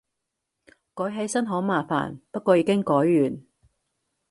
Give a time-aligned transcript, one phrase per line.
[0.95, 3.45] 改起身好麻煩，不過已經改完